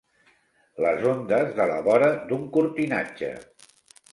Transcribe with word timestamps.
Les 0.85 1.03
ondes 1.11 1.53
de 1.59 1.67
la 1.73 1.77
vora 1.89 2.09
d'un 2.33 2.49
cortinatge. 2.57 3.31